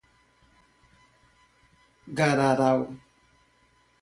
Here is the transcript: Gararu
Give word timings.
Gararu 2.17 2.85